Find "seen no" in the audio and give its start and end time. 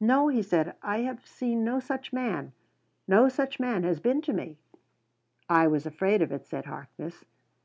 1.26-1.80